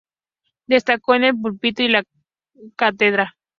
Destacó 0.65 1.13
en 1.13 1.25
el 1.25 1.39
púlpito 1.39 1.83
y 1.83 1.85
en 1.85 1.91
la 1.91 2.03
cátedra. 2.75 3.35